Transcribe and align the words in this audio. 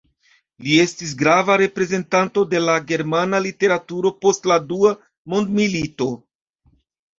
Li 0.67 0.77
estis 0.83 1.11
grava 1.19 1.57
reprezentanto 1.61 2.45
de 2.55 2.63
la 2.65 2.79
germana 2.93 3.43
literaturo 3.49 4.15
post 4.27 4.51
la 4.55 4.59
Dua 4.75 4.97
mondmilito. 5.37 6.11